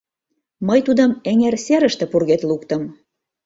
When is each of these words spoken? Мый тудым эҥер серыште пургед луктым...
Мый 0.67 0.79
тудым 0.87 1.11
эҥер 1.29 1.55
серыште 1.65 2.05
пургед 2.11 2.41
луктым... 2.49 2.83